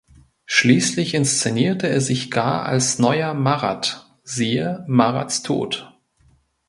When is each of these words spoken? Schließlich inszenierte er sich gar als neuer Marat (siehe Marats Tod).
Schließlich 0.47 1.13
inszenierte 1.13 1.87
er 1.87 2.01
sich 2.01 2.31
gar 2.31 2.65
als 2.65 2.97
neuer 2.97 3.35
Marat 3.35 4.09
(siehe 4.23 4.83
Marats 4.87 5.43
Tod). 5.43 5.93